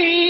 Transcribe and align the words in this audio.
假 0.00 0.29